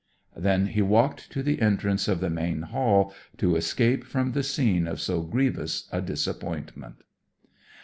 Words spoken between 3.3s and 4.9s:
to escape from the scene